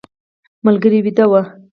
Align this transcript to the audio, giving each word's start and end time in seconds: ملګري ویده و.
ملګري 0.65 0.99
ویده 1.05 1.25
و. 1.31 1.33